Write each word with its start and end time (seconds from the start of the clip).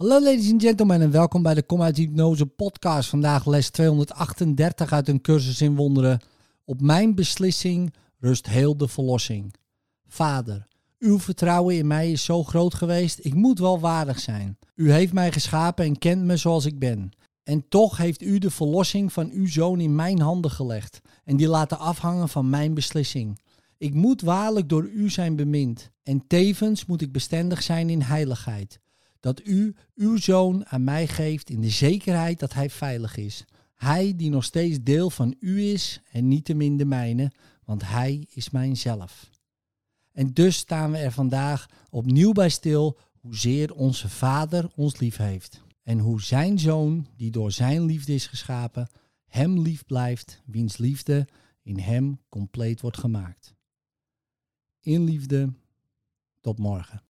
Hallo 0.00 0.20
ladies 0.22 0.52
and 0.52 0.62
gentlemen 0.62 1.00
en 1.00 1.10
welkom 1.10 1.42
bij 1.42 1.54
de 1.54 1.62
Kom 1.62 1.82
uit 1.82 1.96
Hypnose 1.96 2.46
podcast. 2.46 3.08
Vandaag 3.08 3.46
les 3.46 3.70
238 3.70 4.92
uit 4.92 5.08
een 5.08 5.20
cursus 5.20 5.60
in 5.60 5.76
wonderen. 5.76 6.20
Op 6.64 6.80
mijn 6.80 7.14
beslissing 7.14 7.94
rust 8.18 8.46
heel 8.46 8.76
de 8.76 8.88
verlossing. 8.88 9.54
Vader, 10.06 10.66
uw 10.98 11.18
vertrouwen 11.18 11.76
in 11.76 11.86
mij 11.86 12.10
is 12.10 12.24
zo 12.24 12.42
groot 12.42 12.74
geweest, 12.74 13.18
ik 13.22 13.34
moet 13.34 13.58
wel 13.58 13.80
waardig 13.80 14.20
zijn. 14.20 14.58
U 14.74 14.92
heeft 14.92 15.12
mij 15.12 15.32
geschapen 15.32 15.84
en 15.84 15.98
kent 15.98 16.24
me 16.24 16.36
zoals 16.36 16.64
ik 16.64 16.78
ben. 16.78 17.10
En 17.42 17.68
toch 17.68 17.96
heeft 17.96 18.22
u 18.22 18.38
de 18.38 18.50
verlossing 18.50 19.12
van 19.12 19.30
uw 19.30 19.48
zoon 19.48 19.80
in 19.80 19.94
mijn 19.94 20.20
handen 20.20 20.50
gelegd 20.50 21.00
en 21.24 21.36
die 21.36 21.48
laten 21.48 21.78
afhangen 21.78 22.28
van 22.28 22.50
mijn 22.50 22.74
beslissing. 22.74 23.40
Ik 23.78 23.94
moet 23.94 24.20
waarlijk 24.20 24.68
door 24.68 24.84
u 24.84 25.10
zijn 25.10 25.36
bemind 25.36 25.90
en 26.02 26.26
tevens 26.26 26.86
moet 26.86 27.02
ik 27.02 27.12
bestendig 27.12 27.62
zijn 27.62 27.90
in 27.90 28.02
heiligheid. 28.02 28.80
Dat 29.20 29.46
u 29.46 29.74
uw 29.94 30.16
zoon 30.16 30.66
aan 30.66 30.84
mij 30.84 31.06
geeft 31.06 31.50
in 31.50 31.60
de 31.60 31.70
zekerheid 31.70 32.38
dat 32.38 32.52
hij 32.52 32.70
veilig 32.70 33.16
is. 33.16 33.44
Hij 33.74 34.16
die 34.16 34.30
nog 34.30 34.44
steeds 34.44 34.78
deel 34.82 35.10
van 35.10 35.36
u 35.40 35.62
is 35.62 36.00
en 36.12 36.28
niettemin 36.28 36.76
de 36.76 36.84
mijne, 36.84 37.32
want 37.64 37.82
hij 37.88 38.26
is 38.34 38.50
mijnzelf. 38.50 39.30
En 40.12 40.32
dus 40.32 40.56
staan 40.56 40.90
we 40.90 40.98
er 40.98 41.12
vandaag 41.12 41.68
opnieuw 41.90 42.32
bij 42.32 42.48
stil 42.48 42.98
hoezeer 43.20 43.74
onze 43.74 44.08
Vader 44.08 44.70
ons 44.74 44.98
lief 44.98 45.16
heeft. 45.16 45.62
En 45.82 45.98
hoe 45.98 46.22
zijn 46.22 46.58
zoon, 46.58 47.06
die 47.16 47.30
door 47.30 47.52
zijn 47.52 47.84
liefde 47.84 48.14
is 48.14 48.26
geschapen, 48.26 48.88
hem 49.26 49.60
lief 49.60 49.84
blijft, 49.84 50.42
wiens 50.46 50.76
liefde 50.76 51.28
in 51.62 51.78
hem 51.78 52.20
compleet 52.28 52.80
wordt 52.80 52.98
gemaakt. 52.98 53.54
In 54.80 55.04
liefde, 55.04 55.52
tot 56.40 56.58
morgen. 56.58 57.02